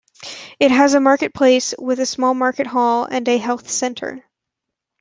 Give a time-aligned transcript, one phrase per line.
[0.59, 4.23] It has a market place with a small market hall and a health centre.